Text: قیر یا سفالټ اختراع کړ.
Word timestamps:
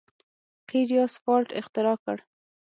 قیر 0.69 0.89
یا 0.97 1.05
سفالټ 1.15 1.47
اختراع 1.59 1.97
کړ. 2.03 2.17